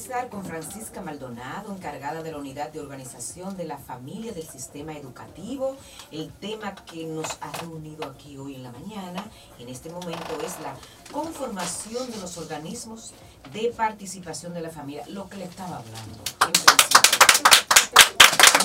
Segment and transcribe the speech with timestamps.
[0.00, 4.96] conversar con Francisca Maldonado, encargada de la unidad de organización de la familia del sistema
[4.96, 5.76] educativo.
[6.10, 9.22] El tema que nos ha reunido aquí hoy en la mañana,
[9.58, 10.74] en este momento, es la
[11.12, 13.12] conformación de los organismos
[13.52, 16.18] de participación de la familia, lo que le estaba hablando.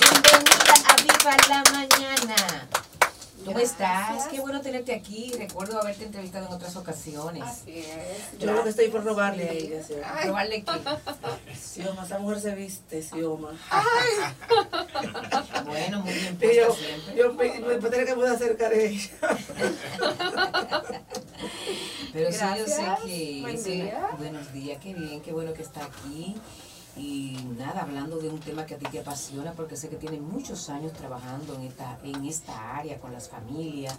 [0.00, 2.85] Bienvenida a Viva la Mañana.
[3.46, 4.26] ¿Cómo estás?
[4.26, 5.32] Qué bueno tenerte aquí.
[5.38, 7.44] Recuerdo haberte entrevistado en otras ocasiones.
[7.44, 8.38] Así es.
[8.40, 9.82] Yo lo que estoy por robarle a ella.
[10.24, 11.54] ¿Robarle qué?
[11.56, 13.52] Sioma, esa mujer se viste, Sioma.
[15.64, 17.16] bueno, muy bien puesta yo, siempre.
[17.16, 19.10] Yo me encontré que puedo acercar a ella.
[22.12, 23.38] Pero sí, yo sé que...
[23.42, 24.08] Buen día.
[24.18, 26.34] Buenos días, qué bien, qué bueno que está aquí.
[26.96, 30.20] Y nada, hablando de un tema que a ti te apasiona, porque sé que tienes
[30.20, 33.98] muchos años trabajando en esta, en esta área con las familias.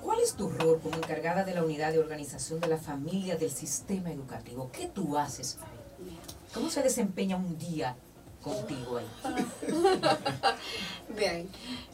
[0.00, 3.50] ¿Cuál es tu rol como encargada de la unidad de organización de la familia del
[3.50, 4.70] sistema educativo?
[4.72, 6.18] ¿Qué tú haces ahí?
[6.54, 7.96] ¿Cómo se desempeña un día
[8.40, 9.06] contigo ahí?
[11.16, 11.48] Bien,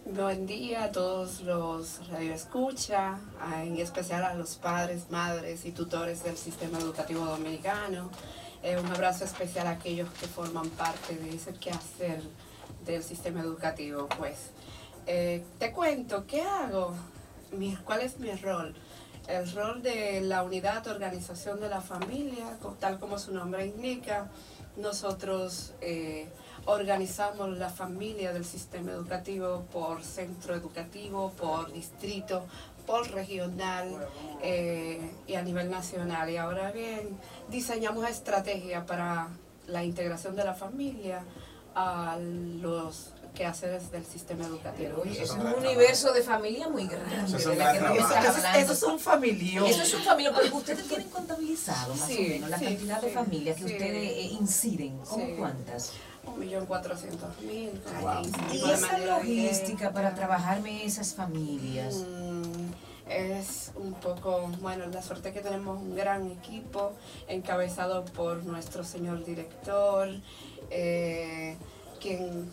[0.05, 3.19] buen día a todos los radioescucha,
[3.63, 8.11] en especial a los padres, madres y tutores del sistema educativo dominicano.
[8.67, 12.21] Eh, un abrazo especial a aquellos que forman parte de ese quehacer
[12.85, 14.09] del sistema educativo.
[14.19, 14.51] Pues
[15.07, 16.93] eh, te cuento, ¿qué hago?
[17.85, 18.75] ¿Cuál es mi rol?
[19.29, 24.29] El rol de la unidad de organización de la familia, tal como su nombre indica,
[24.77, 26.29] nosotros eh,
[26.65, 32.45] organizamos la familia del sistema educativo por centro educativo, por distrito,
[32.87, 34.09] por regional
[34.43, 36.31] eh, y a nivel nacional.
[36.31, 39.29] Y ahora bien, diseñamos estrategias para
[39.67, 41.25] la integración de la familia
[41.75, 45.05] a los quehaceres del sistema educativo.
[45.05, 47.37] es un universo de familia muy grande.
[47.37, 49.67] Eso, de la que eso, es un familión.
[49.67, 53.57] Eso es un familión, pero ustedes tienen contabilizado más o menos la cantidad de familias
[53.59, 54.99] que ustedes eh, inciden.
[55.05, 55.93] ¿Cómo cuántas?
[56.25, 57.71] Un millón cuatrocientos mil.
[58.53, 61.97] Y esa logística para trabajarme esas familias.
[61.97, 62.56] Mm,
[63.09, 66.93] es un poco, bueno, la suerte que tenemos un gran equipo
[67.29, 70.09] encabezado por nuestro señor director,
[70.71, 71.57] eh,
[72.01, 72.51] quien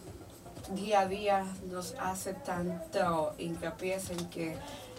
[0.70, 4.56] día a día nos hace tanto hincapié en que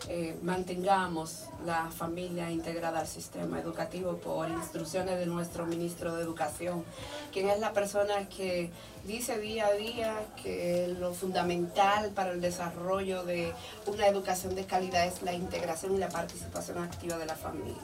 [0.09, 6.85] eh, mantengamos la familia integrada al sistema educativo por instrucciones de nuestro ministro de Educación,
[7.33, 8.71] quien es la persona que
[9.07, 13.55] dice día a día que lo fundamental para el desarrollo de
[13.87, 17.77] una educación de calidad es la integración y la participación activa de la familia.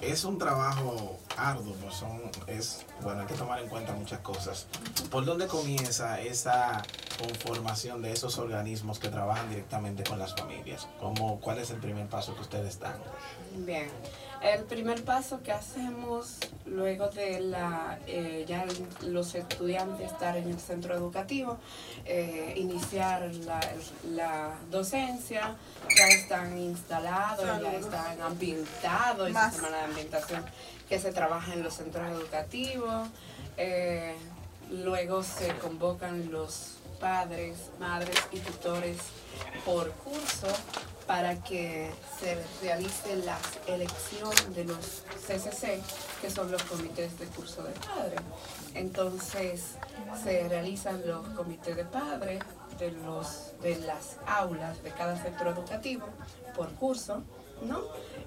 [0.00, 4.66] Es un trabajo arduo, pues son, es, bueno, hay que tomar en cuenta muchas cosas.
[5.10, 6.82] ¿Por dónde comienza esa
[7.18, 10.88] conformación de esos organismos que trabajan directamente con las familias?
[11.00, 12.96] ¿Cómo, ¿Cuál es el primer paso que ustedes dan?
[13.56, 13.88] Bien,
[14.54, 18.64] el primer paso que hacemos luego de la, eh, ya
[19.02, 21.58] los estudiantes estar en el centro educativo,
[22.04, 23.60] eh, iniciar la,
[24.10, 25.56] la, docencia,
[25.96, 30.44] ya están instalados, ya están ambientados, esa semana de ambientación
[30.88, 33.08] que se trabaja en los centros educativos.
[33.56, 34.14] Eh,
[34.70, 38.98] luego se convocan los padres, madres y tutores
[39.64, 40.48] por curso
[41.06, 45.80] para que se realice la elección de los CCC,
[46.20, 48.20] que son los comités de curso de padres.
[48.74, 49.76] Entonces
[50.22, 52.40] se realizan los comités de padres
[52.78, 56.06] de, los, de las aulas de cada centro educativo
[56.54, 57.22] por curso,
[57.62, 57.82] ¿no?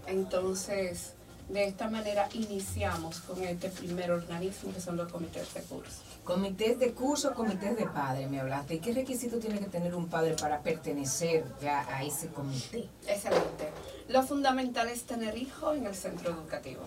[0.08, 1.13] Entonces,
[1.49, 6.01] de esta manera iniciamos con este primer organismo que son los comités de curso.
[6.23, 8.75] Comités de curso, comités de padre, me hablaste.
[8.75, 12.87] ¿Y qué requisito tiene que tener un padre para pertenecer ya a ese comité?
[13.07, 13.71] Excelente.
[14.07, 16.83] Lo fundamental es tener hijos en el centro educativo.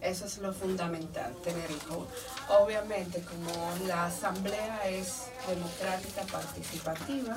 [0.00, 2.08] Eso es lo fundamental, tener hijos.
[2.48, 7.36] Obviamente, como la asamblea es democrática, participativa,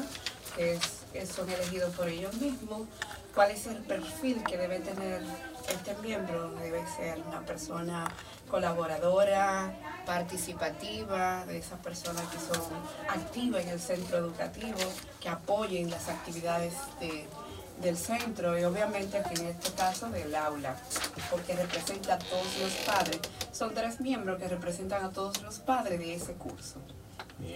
[1.13, 2.87] que, son elegidos por ellos mismos,
[3.33, 5.21] ¿cuál es el perfil que debe tener
[5.69, 6.51] este miembro?
[6.55, 8.05] Debe ser una persona
[8.49, 9.73] colaboradora,
[10.05, 12.61] participativa, de esas personas que son
[13.07, 14.77] activas en el centro educativo,
[15.19, 16.73] que apoyen las actividades
[17.81, 20.75] del centro y obviamente aquí en este caso del aula,
[21.31, 23.19] porque representa a todos los padres.
[23.51, 26.79] Son tres miembros que representan a todos los padres de ese curso.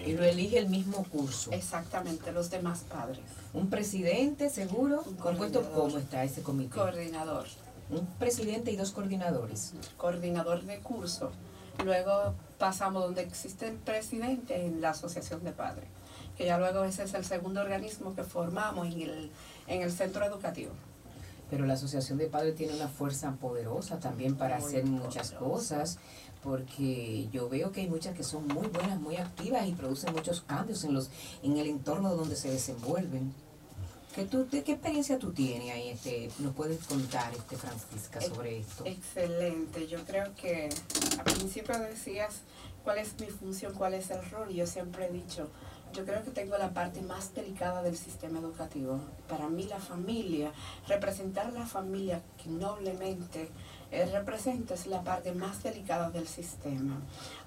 [0.05, 1.51] Y lo elige el mismo curso.
[1.51, 3.21] Exactamente, los demás padres.
[3.53, 5.03] ¿Un presidente seguro?
[5.19, 6.75] ¿Compuesto cómo está ese comité?
[6.75, 7.45] Coordinador.
[7.89, 9.73] Un presidente y dos coordinadores.
[9.97, 11.31] Coordinador de curso.
[11.83, 15.85] Luego pasamos donde existe el presidente en la asociación de padres,
[16.37, 19.31] que ya luego ese es el segundo organismo que formamos en el,
[19.67, 20.71] en el centro educativo.
[21.49, 25.97] Pero la Asociación de Padres tiene una fuerza poderosa también para hacer muchas cosas,
[26.43, 30.41] porque yo veo que hay muchas que son muy buenas, muy activas y producen muchos
[30.41, 31.09] cambios en, los,
[31.43, 33.33] en el entorno donde se desenvuelven.
[34.15, 35.89] ¿Qué, tú, ¿Qué experiencia tú tienes ahí?
[35.89, 38.83] Este, ¿Nos puedes contar, este, Francisca, sobre esto?
[38.85, 39.87] Excelente.
[39.87, 40.69] Yo creo que
[41.19, 42.41] al principio decías
[42.83, 44.49] cuál es mi función, cuál es el rol.
[44.49, 45.49] Yo siempre he dicho,
[45.93, 48.99] yo creo que tengo la parte más delicada del sistema educativo.
[49.27, 50.51] Para mí la familia,
[50.87, 53.49] representar la familia que noblemente
[53.91, 56.97] eh, representa es la parte más delicada del sistema.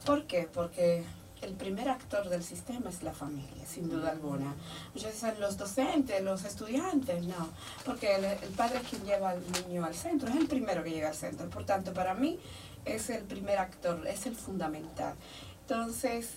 [0.05, 0.49] ¿Por qué?
[0.53, 1.05] Porque
[1.43, 4.55] el primer actor del sistema es la familia, sin duda alguna.
[4.95, 7.49] Muchos dicen los docentes, los estudiantes, no,
[7.85, 10.91] porque el, el, padre es quien lleva al niño al centro, es el primero que
[10.91, 11.49] llega al centro.
[11.49, 12.39] Por tanto, para mí
[12.85, 15.15] es el primer actor, es el fundamental.
[15.63, 16.31] Entonces,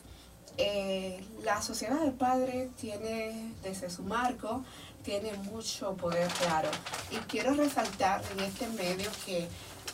[0.58, 4.64] eh, la sociedad de padres tiene desde su marco,
[5.04, 6.70] tiene mucho poder claro.
[7.12, 9.48] Y quiero resaltar en este medio que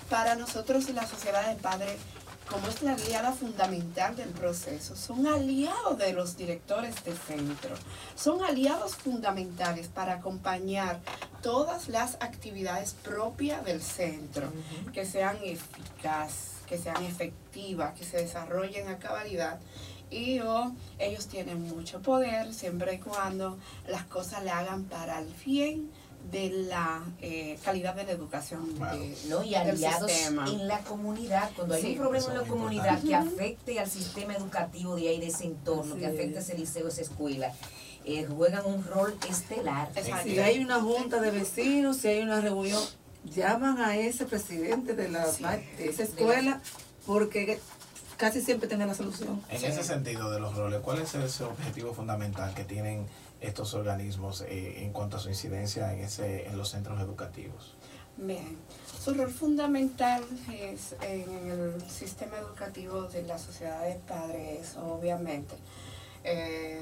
[0.09, 1.97] para nosotros la sociedad de padres,
[2.49, 7.75] como es la aliada fundamental del proceso, son aliados de los directores de centro,
[8.15, 10.99] son aliados fundamentales para acompañar
[11.43, 14.51] todas las actividades propias del centro,
[14.93, 19.59] que sean eficaces, que sean efectivas, que se desarrollen a cabalidad.
[20.11, 20.41] Y
[20.97, 25.91] ellos tienen mucho poder siempre y cuando las cosas le hagan para el bien
[26.31, 31.49] de la eh, calidad de la educación de, no y aliados en la comunidad.
[31.55, 35.27] Cuando hay un problema en la comunidad que afecte al sistema educativo de ahí de
[35.27, 37.51] ese entorno que afecte a ese liceo esa escuela
[38.05, 39.89] eh, juegan un rol estelar.
[40.23, 42.81] Si hay una junta de vecinos si hay una reunión
[43.25, 46.61] llaman a ese presidente de la de esa escuela
[47.05, 47.59] porque
[48.19, 49.41] casi siempre tiene la solución.
[49.49, 53.07] En ese sentido de los roles, ¿cuál es ese objetivo fundamental que tienen
[53.39, 57.75] estos organismos eh, en cuanto a su incidencia en, ese, en los centros educativos?
[58.17, 58.57] Bien,
[59.01, 60.21] su rol fundamental
[60.51, 65.55] es en el sistema educativo de la sociedad de padres, obviamente.
[66.25, 66.81] Eh,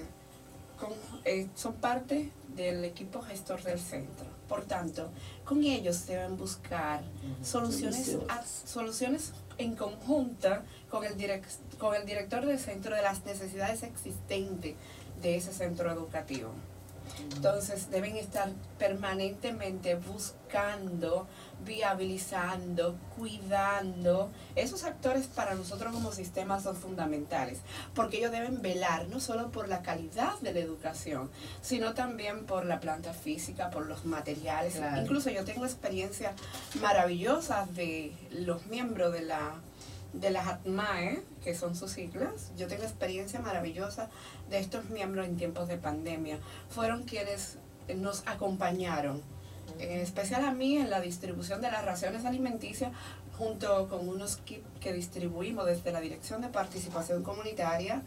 [1.23, 4.25] eh, son parte del equipo gestor del centro.
[4.49, 5.09] Por tanto,
[5.45, 7.03] con ellos deben buscar
[7.43, 8.17] soluciones,
[8.65, 11.13] soluciones en conjunta con el,
[11.77, 14.75] con el director del centro de las necesidades existentes
[15.21, 16.51] de ese centro educativo.
[17.35, 21.27] Entonces deben estar permanentemente buscando,
[21.65, 24.29] viabilizando, cuidando.
[24.55, 27.59] Esos actores para nosotros como sistema son fundamentales,
[27.93, 31.29] porque ellos deben velar no solo por la calidad de la educación,
[31.61, 34.79] sino también por la planta física, por los materiales.
[35.01, 36.33] Incluso yo tengo experiencias
[36.81, 39.55] maravillosas de los miembros de la
[40.13, 42.51] de las ATMAE, que son sus siglas.
[42.57, 44.09] Yo tengo experiencia maravillosa
[44.49, 46.39] de estos miembros en tiempos de pandemia.
[46.69, 47.57] Fueron quienes
[47.95, 49.21] nos acompañaron,
[49.79, 52.91] en especial a mí en la distribución de las raciones alimenticias,
[53.37, 58.01] junto con unos kits que distribuimos desde la Dirección de Participación Comunitaria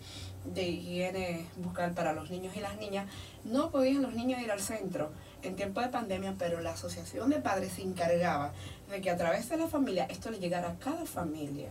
[0.45, 3.07] de Higiene Bucal para los niños y las niñas.
[3.45, 5.13] No podían los niños ir al centro
[5.43, 8.53] en tiempo de pandemia, pero la Asociación de Padres se encargaba
[8.91, 11.71] de que a través de la familia esto le llegara a cada familia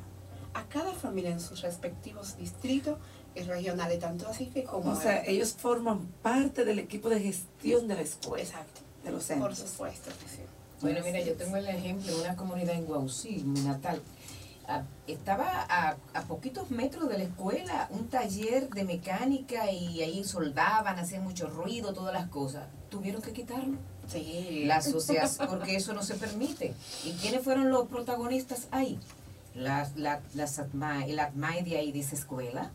[0.53, 2.97] a cada familia en sus respectivos distritos
[3.35, 4.91] y regionales, tanto así que como...
[4.91, 8.43] O sea, ellos forman parte del equipo de gestión de la escuela.
[8.43, 8.81] Exacto.
[9.03, 9.59] De los centros.
[9.59, 10.41] Por supuesto sí.
[10.81, 14.01] Bueno, mira, yo tengo el ejemplo de una comunidad en Guausí, mi natal.
[15.07, 20.97] estaba a, a, poquitos metros de la escuela un taller de mecánica y ahí soldaban,
[20.97, 22.67] hacían mucho ruido, todas las cosas.
[22.89, 23.77] Tuvieron que quitarlo.
[24.07, 24.63] Sí.
[24.65, 26.73] La asociación, porque eso no se permite.
[27.03, 28.99] ¿Y quiénes fueron los protagonistas ahí?
[29.55, 30.21] La, la,
[31.05, 32.71] el ATMAE de ahí de esa escuela,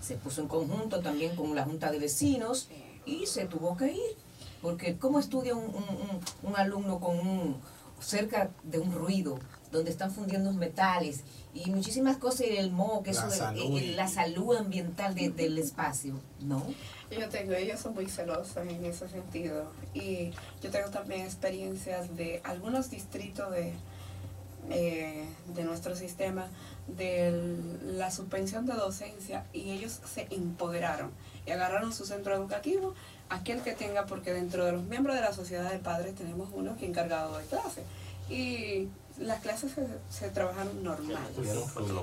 [0.00, 2.68] se puso en conjunto también con la junta de vecinos
[3.04, 4.16] y se tuvo que ir.
[4.62, 7.56] Porque ¿cómo estudia un, un, un alumno con un,
[8.00, 9.38] cerca de un ruido
[9.70, 13.80] donde están fundiendo metales y muchísimas cosas y el moho, que la eso salud.
[13.94, 16.62] la salud ambiental de, del espacio, ¿no?
[17.10, 20.30] Yo tengo, ellos son muy celosos en ese sentido y
[20.62, 23.72] yo tengo también experiencias de algunos distritos de,
[24.70, 26.46] eh, de nuestro sistema
[26.86, 31.10] de la suspensión de docencia y ellos se empoderaron
[31.46, 32.94] y agarraron su centro educativo,
[33.28, 36.76] aquel que tenga, porque dentro de los miembros de la sociedad de padres tenemos uno
[36.76, 37.82] que encargado de clase
[38.30, 41.26] y las clases se, se trabajan normal.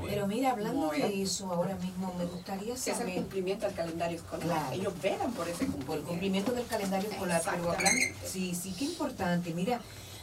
[0.08, 3.02] Pero mira, hablando de eso ahora mismo, me gustaría saber...
[3.02, 4.74] Es el cumplimiento del calendario escolar.
[4.74, 5.86] Ellos velan por ese cumplimiento.
[5.86, 7.42] Por el cumplimiento del calendario escolar.
[7.50, 9.54] Pero hablando, sí, sí, qué importante.
[9.54, 9.80] Mira,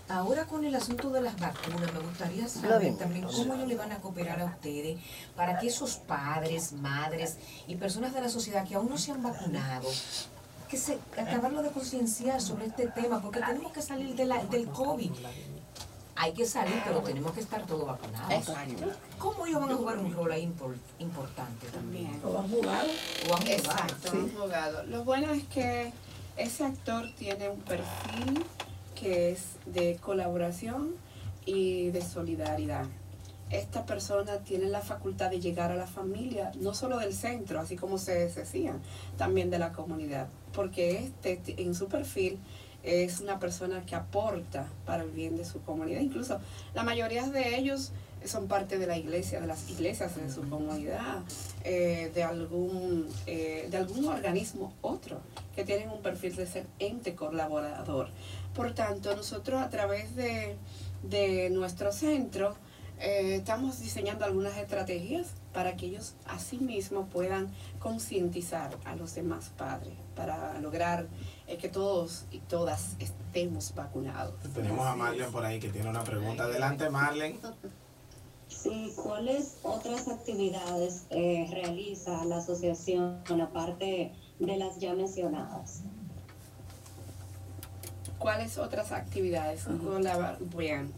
[0.09, 3.93] Ahora con el asunto de las vacunas, me gustaría saber también cómo ellos le van
[3.93, 5.01] a cooperar a ustedes
[5.37, 9.23] para que esos padres, madres y personas de la sociedad que aún no se han
[9.23, 9.89] vacunado,
[10.69, 14.69] que se acabarlo de concienciar sobre este tema, porque tenemos que salir de la, del
[14.69, 15.13] COVID.
[16.17, 18.33] hay que salir, pero tenemos que estar todos vacunados.
[18.33, 18.91] Exacto.
[19.19, 20.53] ¿Cómo ellos van a jugar un rol ahí
[20.99, 22.21] importante también?
[22.25, 22.89] ¿O han jugado?
[23.31, 24.83] ¿O han Exacto, han jugado.
[24.85, 25.93] Lo bueno es que
[26.37, 28.45] ese actor tiene un perfil
[29.03, 30.95] que es de colaboración
[31.45, 32.87] y de solidaridad.
[33.51, 37.77] Esta persona tiene la facultad de llegar a la familia, no solo del centro, así
[37.77, 38.77] como se decía,
[39.19, 42.39] también de la comunidad, porque este en su perfil
[42.85, 46.01] es una persona que aporta para el bien de su comunidad.
[46.01, 46.39] Incluso
[46.73, 47.91] la mayoría de ellos
[48.26, 51.23] son parte de la iglesia, de las iglesias de su comunidad,
[51.64, 55.21] eh, de, algún, eh, de algún organismo otro,
[55.55, 58.09] que tienen un perfil de ser ente colaborador.
[58.55, 60.57] Por tanto, nosotros a través de,
[61.02, 62.55] de nuestro centro
[63.05, 67.50] eh, estamos diseñando algunas estrategias para que ellos asimismo puedan
[67.81, 71.09] concientizar a los demás padres para lograr
[71.49, 74.35] eh, que todos y todas estemos vacunados.
[74.55, 76.45] Tenemos a Marlene por ahí que tiene una pregunta.
[76.45, 77.41] Adelante, Marlene.
[78.53, 85.83] Sí, ¿cuáles otras actividades eh, realiza la asociación aparte de las ya mencionadas?
[88.19, 89.67] ¿Cuáles otras actividades?
[90.57, 90.93] Bien.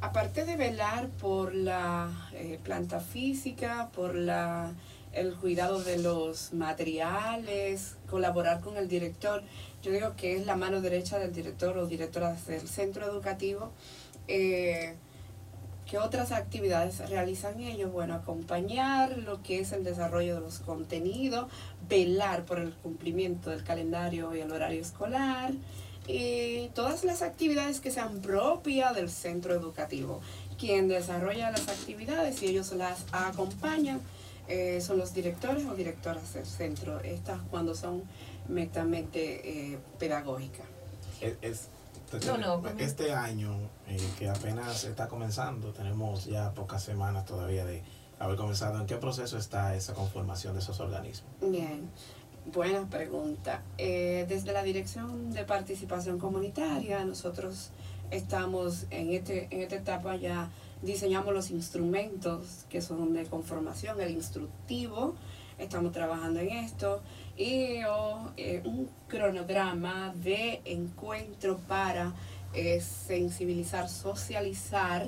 [0.00, 4.72] Aparte de velar por la eh, planta física, por la,
[5.12, 9.42] el cuidado de los materiales, colaborar con el director,
[9.82, 13.72] yo digo que es la mano derecha del director o directora del centro educativo.
[14.28, 14.94] Eh,
[15.88, 17.90] ¿Qué otras actividades realizan ellos?
[17.90, 21.50] Bueno, acompañar lo que es el desarrollo de los contenidos,
[21.88, 25.52] velar por el cumplimiento del calendario y el horario escolar,
[26.06, 30.20] y todas las actividades que sean propias del centro educativo.
[30.58, 34.00] Quien desarrolla las actividades y ellos las acompañan
[34.46, 38.02] eh, son los directores o directoras del centro, estas cuando son
[38.48, 40.66] netamente eh, pedagógicas.
[42.78, 43.54] este año,
[43.88, 47.82] eh, que apenas está comenzando, tenemos ya pocas semanas todavía de
[48.18, 51.30] haber comenzado, ¿en qué proceso está esa conformación de esos organismos?
[51.40, 51.88] Bien.
[52.52, 53.62] Buena pregunta.
[53.76, 57.70] Eh, desde la Dirección de Participación Comunitaria, nosotros
[58.10, 60.48] estamos en, este, en esta etapa ya
[60.82, 65.14] diseñamos los instrumentos que son de conformación, el instructivo,
[65.58, 67.02] estamos trabajando en esto,
[67.36, 72.14] y oh, eh, un cronograma de encuentro para
[72.54, 75.06] eh, sensibilizar, socializar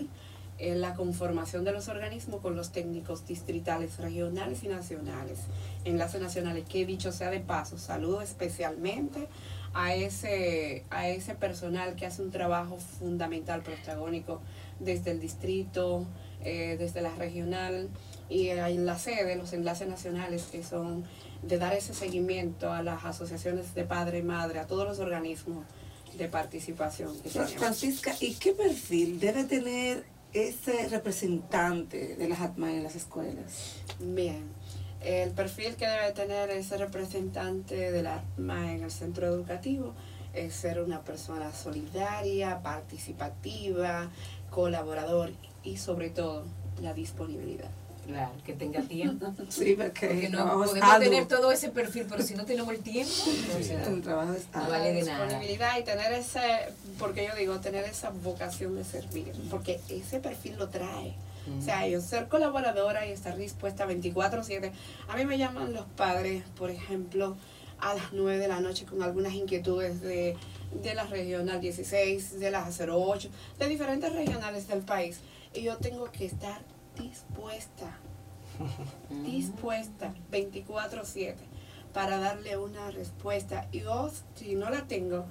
[0.58, 5.38] en la conformación de los organismos con los técnicos distritales, regionales y nacionales,
[5.84, 9.26] enlaces nacionales, que dicho sea de paso, saludo especialmente
[9.72, 14.40] a ese, a ese personal que hace un trabajo fundamental, protagónico,
[14.80, 16.06] desde el distrito,
[16.44, 17.88] eh, desde la regional
[18.28, 21.04] y en la sede, los enlaces nacionales que son
[21.42, 25.64] de dar ese seguimiento a las asociaciones de padre y madre, a todos los organismos
[26.16, 32.82] de participación que Francisca, ¿y qué perfil debe tener ese representante de las ATMA en
[32.82, 33.76] las escuelas?
[33.98, 34.44] Bien,
[35.00, 39.94] el perfil que debe tener ese representante de la ATMA en el centro educativo
[40.34, 44.10] es ser una persona solidaria, participativa,
[44.50, 45.32] colaborador
[45.64, 46.44] y sobre todo
[46.80, 47.70] la disponibilidad.
[48.10, 49.32] Claro, que tenga tiempo.
[49.48, 53.12] Sí, porque, no podemos tener todo ese perfil, pero si no tenemos el tiempo,
[53.58, 55.24] el trabajo no vale de nada.
[55.24, 56.40] Disponibilidad y tener ese,
[56.98, 61.14] porque yo digo, tener esa vocación de servir, porque ese perfil lo trae.
[61.58, 64.70] O sea, yo ser colaboradora y estar dispuesta 24/7.
[65.08, 67.36] A mí me llaman los padres, por ejemplo,
[67.80, 70.36] a las 9 de la noche con algunas inquietudes de,
[70.82, 75.20] de la regional 16, de las 08, de diferentes regionales del país.
[75.54, 76.60] Y yo tengo que estar
[77.00, 77.96] dispuesta,
[79.24, 81.36] dispuesta 24/7
[81.92, 83.68] para darle una respuesta.
[83.72, 85.26] Y yo, si no la tengo,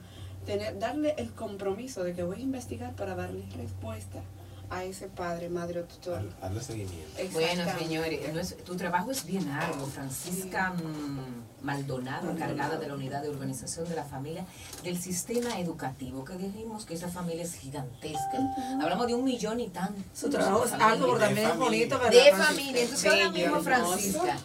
[0.46, 4.22] tener, darle el compromiso de que voy a investigar para darle respuesta
[4.70, 6.22] a ese padre, madre o tutor.
[6.40, 7.22] Darle seguimiento.
[7.34, 9.88] Bueno, señores, tu trabajo es bien arduo.
[9.88, 14.46] Francisca mm, Maldonado, encargada de la unidad de organización de la familia
[14.84, 18.38] del sistema educativo, que dijimos que esa familia es gigantesca.
[18.82, 20.02] Hablamos de un millón y tanto.
[20.14, 22.12] Su trabajo es arduo, también es bonito, ¿verdad?
[22.12, 22.84] De familia.
[22.84, 24.38] Entonces, ahora mismo, Francisca,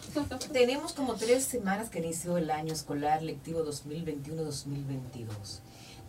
[0.51, 5.61] tenemos como tres semanas que inició el año escolar lectivo 2021-2022.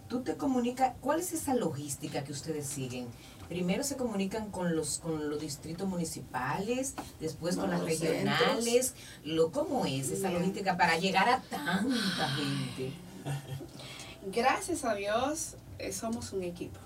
[0.08, 3.08] Tú te comunicas, ¿cuál es esa logística que ustedes siguen?
[3.48, 8.94] Primero se comunican con los con los distritos municipales, después con las regionales.
[9.24, 12.92] Lo, ¿Cómo es esa logística para llegar a tanta gente?
[14.32, 16.80] Gracias a Dios eh, somos un equipo.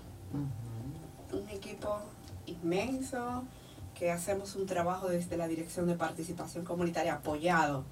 [1.31, 1.99] Un equipo
[2.45, 3.43] inmenso
[3.95, 7.83] que hacemos un trabajo desde la Dirección de Participación Comunitaria apoyado.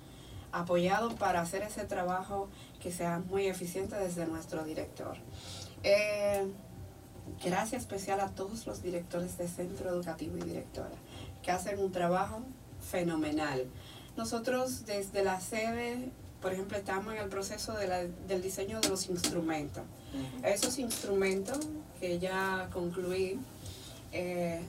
[0.52, 2.50] Apoyado para hacer ese trabajo
[2.82, 5.16] que sea muy eficiente desde nuestro director.
[5.84, 6.46] Eh,
[7.44, 10.96] gracias especial a todos los directores de centro educativo y directora,
[11.44, 12.42] que hacen un trabajo
[12.92, 13.66] fenomenal.
[14.18, 19.84] Nosotros desde la sede, por ejemplo, estamos en el proceso del diseño de los instrumentos.
[20.44, 21.60] Esos instrumentos
[22.00, 23.40] que ya concluí,
[24.12, 24.62] eh,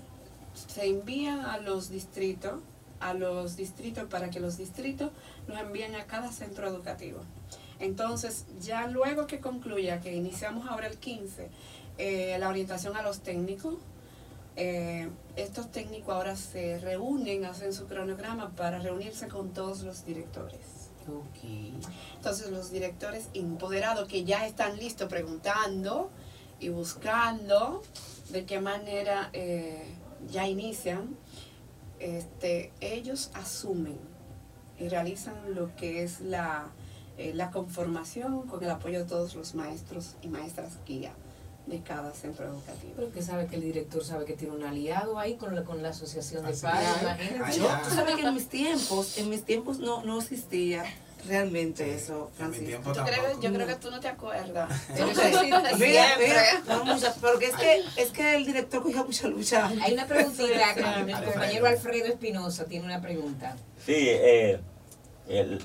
[0.68, 2.60] se envían a los distritos,
[2.98, 5.10] a los distritos para que los distritos
[5.46, 7.20] los envíen a cada centro educativo.
[7.78, 11.48] Entonces, ya luego que concluya, que iniciamos ahora el 15,
[12.00, 13.74] eh, la orientación a los técnicos,
[14.56, 20.88] eh, estos técnicos ahora se reúnen, hacen su cronograma para reunirse con todos los directores.
[22.16, 26.10] Entonces los directores empoderados que ya están listos preguntando
[26.58, 27.82] y buscando
[28.30, 29.84] de qué manera eh,
[30.30, 31.16] ya inician,
[31.98, 33.98] este, ellos asumen
[34.78, 36.70] y realizan lo que es la,
[37.18, 41.12] eh, la conformación con el apoyo de todos los maestros y maestras guía
[41.66, 42.92] de cada centro educativo.
[42.96, 45.82] Pero que sabe que el director sabe que tiene un aliado ahí con la, con
[45.82, 47.58] la asociación de padres, imagínate.
[47.58, 50.84] Yo, tú sabes que en mis tiempos, en mis tiempos no, no existía
[51.26, 52.92] realmente eso, Francisco.
[52.94, 54.70] Yo creo, yo creo que tú no te acuerdas.
[55.78, 56.84] mira, mira, no,
[57.20, 59.70] porque es que, es que el director cogió mucha lucha.
[59.82, 63.56] Hay una preguntita, el compañero Alfredo Espinosa tiene una pregunta.
[63.84, 64.60] Sí, eh,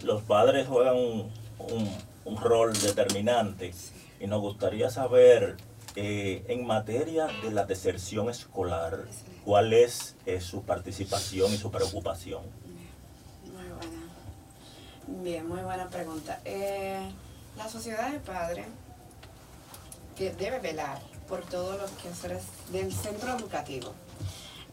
[0.04, 3.74] los padres juegan un, un, un rol determinante
[4.20, 5.58] y nos gustaría saber
[5.98, 9.06] eh, en materia de la deserción escolar,
[9.46, 12.44] ¿cuál es eh, su participación y su preocupación?
[13.46, 15.24] Muy buena.
[15.24, 16.42] Bien, muy buena pregunta.
[16.44, 17.00] Eh,
[17.56, 18.66] la sociedad de padres
[20.18, 21.00] debe velar
[21.30, 23.94] por todos los quehaceres del centro educativo.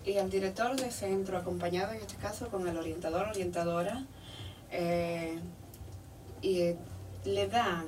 [0.04, 4.04] Y el director de centro, acompañado en este caso con el orientador, orientadora,
[6.42, 6.74] y
[7.24, 7.86] le dan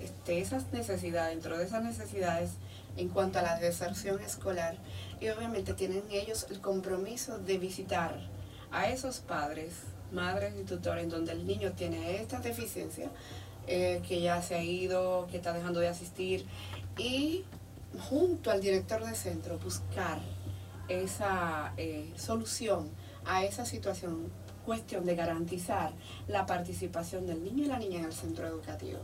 [0.00, 2.50] este, esas necesidades, dentro de esas necesidades,
[2.98, 4.76] en cuanto a la deserción escolar
[5.20, 8.18] y obviamente tienen ellos el compromiso de visitar
[8.70, 9.72] a esos padres,
[10.12, 13.10] madres y tutores donde el niño tiene esta deficiencia,
[13.66, 16.46] eh, que ya se ha ido, que está dejando de asistir
[16.96, 17.44] y
[18.10, 20.18] junto al director de centro buscar
[20.88, 22.90] esa eh, solución
[23.24, 24.30] a esa situación,
[24.64, 25.92] cuestión de garantizar
[26.26, 28.98] la participación del niño y la niña en el centro educativo.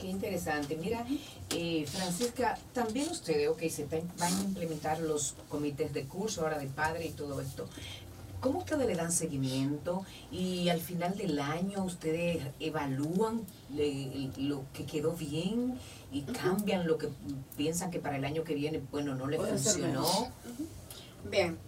[0.00, 0.76] Qué interesante.
[0.76, 1.04] Mira,
[1.50, 6.66] eh, Francisca, también ustedes, ok, se van a implementar los comités de curso ahora de
[6.66, 7.68] padre y todo esto.
[8.40, 13.44] ¿Cómo ustedes le dan seguimiento y al final del año ustedes evalúan
[14.36, 15.76] lo que quedó bien
[16.12, 17.08] y cambian lo que
[17.56, 20.28] piensan que para el año que viene, bueno, no le funcionó?
[21.28, 21.58] Bien,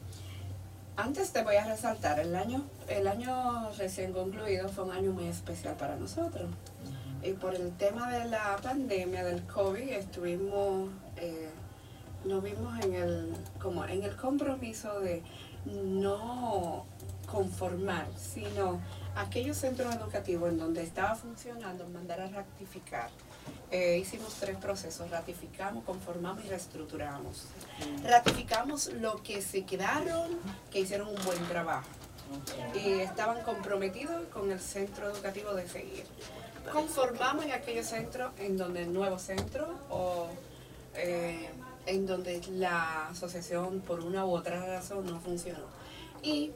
[0.97, 5.27] antes te voy a resaltar, el año, el año recién concluido fue un año muy
[5.27, 6.49] especial para nosotros
[7.23, 11.51] y por el tema de la pandemia del COVID estuvimos, eh,
[12.25, 15.23] nos vimos en el, como en el compromiso de
[15.67, 16.87] no
[17.31, 18.81] conformar, sino
[19.15, 23.11] aquellos centros educativos en donde estaba funcionando, mandar a rectificar.
[23.71, 27.45] Eh, hicimos tres procesos, ratificamos, conformamos y reestructuramos.
[28.03, 30.31] Ratificamos lo que se quedaron,
[30.71, 31.87] que hicieron un buen trabajo
[32.75, 36.05] y estaban comprometidos con el centro educativo de seguir
[36.71, 40.29] conformamos en aquellos centros en donde el nuevo centro o
[40.95, 41.49] eh,
[41.87, 45.65] en donde la asociación por una u otra razón no funcionó.
[46.23, 46.53] Y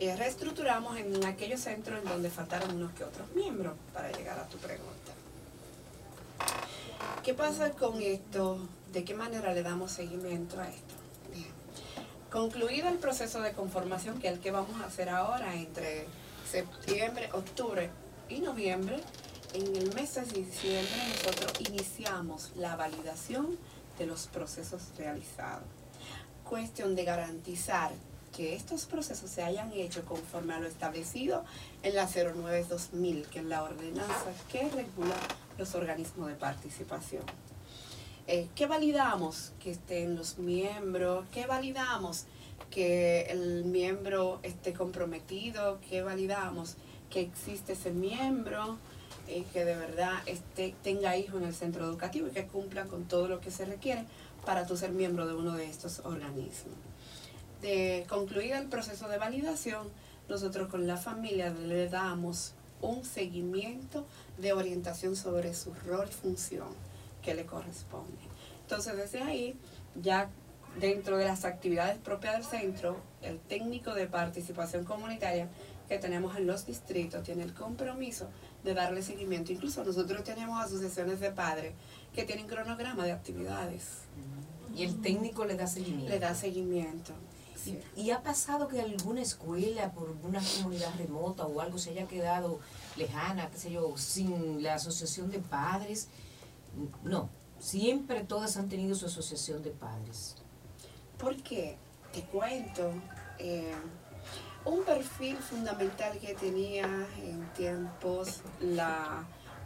[0.00, 4.46] eh, reestructuramos en aquellos centros en donde faltaron unos que otros miembros para llegar a
[4.48, 5.12] tu pregunta.
[7.22, 8.58] ¿Qué pasa con esto?
[8.92, 10.94] ¿De qué manera le damos seguimiento a esto?
[11.32, 11.48] Bien.
[12.30, 16.06] Concluido el proceso de conformación, que es el que vamos a hacer ahora entre
[16.50, 17.90] septiembre, octubre
[18.28, 19.00] y noviembre,
[19.54, 23.56] en el mes de diciembre nosotros iniciamos la validación
[23.98, 25.68] de los procesos realizados.
[26.42, 27.92] Cuestión de garantizar
[28.36, 31.44] que estos procesos se hayan hecho conforme a lo establecido
[31.84, 35.14] en la 09-2000, que es la ordenanza que regula
[35.56, 37.22] los organismos de participación.
[38.26, 39.52] Eh, ¿Qué validamos?
[39.60, 42.24] Que estén los miembros, ¿qué validamos?
[42.70, 46.74] Que el miembro esté comprometido, ¿qué validamos?
[47.08, 48.78] Que existe ese miembro,
[49.28, 53.04] eh, que de verdad este, tenga hijos en el centro educativo y que cumpla con
[53.04, 54.04] todo lo que se requiere
[54.44, 56.74] para tú ser miembro de uno de estos organismos.
[57.62, 59.88] De concluido el proceso de validación,
[60.28, 64.06] nosotros con la familia le damos un seguimiento
[64.38, 66.68] de orientación sobre su rol función
[67.22, 68.18] que le corresponde.
[68.62, 69.56] Entonces desde ahí,
[69.94, 70.28] ya
[70.78, 75.48] dentro de las actividades propias del centro, el técnico de participación comunitaria
[75.88, 78.28] que tenemos en los distritos tiene el compromiso
[78.62, 79.52] de darle seguimiento.
[79.52, 81.74] Incluso nosotros tenemos asociaciones de padres
[82.14, 83.98] que tienen cronograma de actividades.
[84.74, 86.08] Y el técnico le da seguimiento.
[86.08, 87.12] Le da seguimiento.
[87.96, 92.60] ¿Y ha pasado que alguna escuela por una comunidad remota o algo se haya quedado
[92.96, 96.08] lejana, qué sé yo, sin la asociación de padres?
[97.02, 100.36] No, siempre todas han tenido su asociación de padres.
[101.18, 101.78] Porque,
[102.12, 102.92] te cuento,
[103.38, 103.72] eh,
[104.64, 106.84] un perfil fundamental que tenía
[107.22, 108.40] en tiempos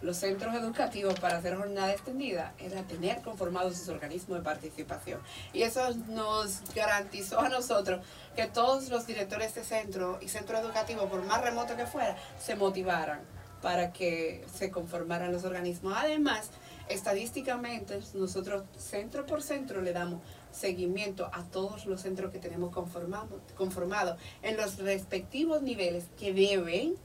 [0.01, 5.21] los centros educativos para hacer jornada extendida era tener conformados sus organismos de participación.
[5.53, 8.05] Y eso nos garantizó a nosotros
[8.37, 12.55] que todos los directores de centro y centro educativo, por más remoto que fuera, se
[12.55, 13.21] motivaran
[13.61, 15.95] para que se conformaran los organismos.
[15.97, 16.51] Además,
[16.89, 20.21] estadísticamente, nosotros centro por centro le damos
[20.53, 26.97] seguimiento a todos los centros que tenemos conformados en los respectivos niveles que deben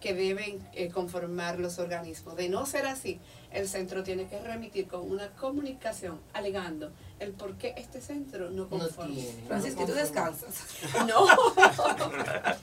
[0.00, 2.36] que deben eh, conformar los organismos.
[2.36, 3.18] De no ser así,
[3.50, 8.68] el centro tiene que remitir con una comunicación alegando el por qué este centro no
[8.68, 9.14] conforma.
[9.14, 10.54] No Francisca, tú descansas.
[11.06, 11.26] No.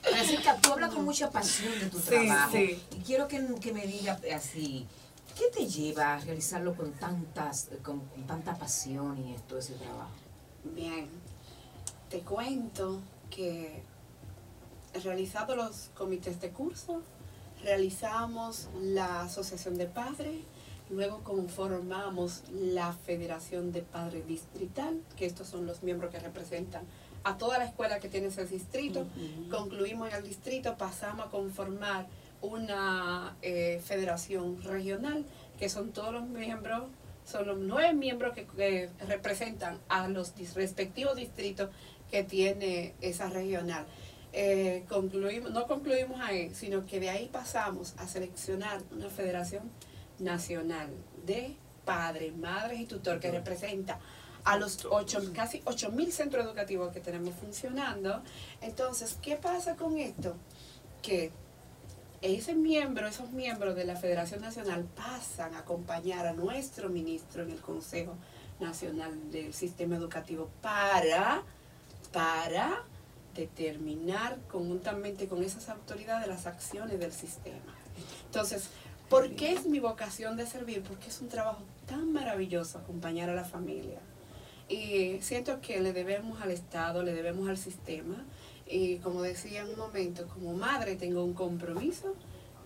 [0.02, 2.56] Francisca, tú hablas con mucha pasión de tu trabajo.
[2.56, 4.86] Y quiero que, que me diga así,
[5.34, 10.10] ¿qué te lleva a realizarlo con, tantas, con tanta pasión y esto, ese trabajo?
[10.64, 11.08] Bien,
[12.08, 13.82] te cuento que
[15.02, 17.02] realizado los comités de curso,
[17.62, 20.36] realizamos la Asociación de Padres,
[20.90, 26.84] luego conformamos la Federación de Padres Distrital, que estos son los miembros que representan
[27.24, 29.06] a toda la escuela que tiene ese distrito.
[29.50, 32.06] Concluimos en el distrito, pasamos a conformar
[32.44, 35.24] una eh, federación regional,
[35.58, 36.84] que son todos los miembros,
[37.24, 41.70] son los nueve miembros que representan a los respectivos distritos
[42.10, 43.86] que tiene esa regional.
[44.32, 49.70] Eh, concluimos, no concluimos ahí, sino que de ahí pasamos a seleccionar una federación
[50.18, 50.90] nacional
[51.24, 54.00] de padres, madres y tutor que representa
[54.44, 58.22] a los ocho, casi 8.000 centros educativos que tenemos funcionando.
[58.60, 60.36] Entonces, ¿qué pasa con esto?
[61.00, 61.32] Que
[62.24, 67.50] ese miembro, esos miembros de la Federación Nacional pasan a acompañar a nuestro ministro en
[67.50, 68.14] el Consejo
[68.60, 71.42] Nacional del Sistema Educativo para,
[72.12, 72.82] para
[73.34, 77.74] determinar conjuntamente con esas autoridades las acciones del sistema.
[78.26, 78.70] Entonces,
[79.10, 80.82] ¿por qué es mi vocación de servir?
[80.82, 83.98] Porque es un trabajo tan maravilloso acompañar a la familia.
[84.68, 88.24] Y siento que le debemos al Estado, le debemos al sistema.
[88.66, 92.14] Y como decía en un momento, como madre tengo un compromiso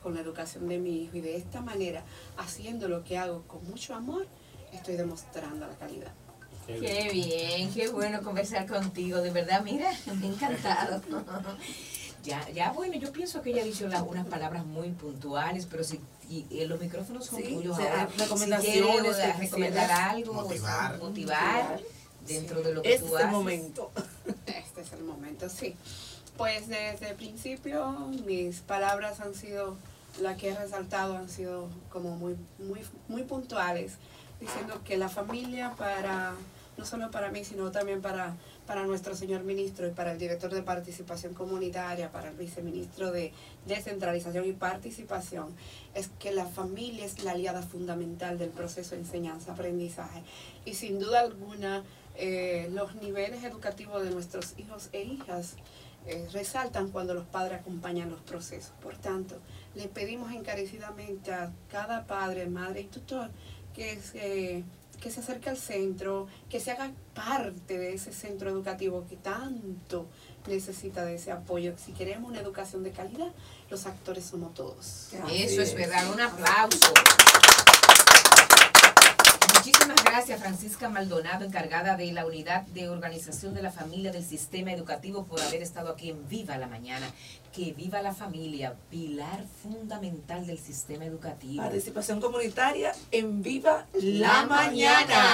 [0.03, 2.05] con la educación de mi hijo y de esta manera,
[2.37, 4.27] haciendo lo que hago con mucho amor,
[4.73, 6.13] estoy demostrando la calidad.
[6.67, 11.03] Qué bien, qué bueno conversar contigo, de verdad, mira, me ha encantado.
[12.25, 16.01] Ya, ya, bueno, yo pienso que ella ha dicho unas palabras muy puntuales, pero si
[16.29, 21.81] y, eh, los micrófonos son tuyos ahora, recomendaciones, si recomendar algo, motivar, motivar
[22.27, 23.31] dentro de lo que este tú haces.
[23.31, 23.91] Momento.
[24.92, 25.74] El momento, sí.
[26.37, 27.90] Pues desde el principio
[28.24, 29.77] mis palabras han sido,
[30.20, 33.94] las que he resaltado han sido como muy, muy, muy puntuales,
[34.40, 36.35] diciendo que la familia para
[36.79, 40.55] no solo para mí, sino también para, para nuestro señor ministro y para el director
[40.55, 43.33] de participación comunitaria, para el viceministro de
[43.66, 45.48] descentralización y participación,
[45.94, 50.22] es que la familia es la aliada fundamental del proceso de enseñanza-aprendizaje.
[50.64, 51.83] Y sin duda alguna,
[52.19, 55.55] eh, los niveles educativos de nuestros hijos e hijas
[56.07, 58.73] eh, resaltan cuando los padres acompañan los procesos.
[58.83, 59.39] Por tanto,
[59.75, 63.31] le pedimos encarecidamente a cada padre, madre y tutor
[63.75, 64.65] que se
[65.01, 70.07] que se acerque al centro, que se haga parte de ese centro educativo que tanto
[70.49, 71.75] necesita de ese apoyo.
[71.79, 73.31] Si queremos una educación de calidad,
[73.71, 75.11] los actores somos todos.
[75.33, 76.93] Eso es verdad, un aplauso.
[79.59, 84.73] Muchísimas gracias Francisca Maldonado, encargada de la unidad de organización de la familia del sistema
[84.73, 87.11] educativo, por haber estado aquí en Viva la Mañana.
[87.53, 91.64] Que viva la familia, pilar fundamental del sistema educativo.
[91.64, 95.25] Participación comunitaria en Viva la, mañana.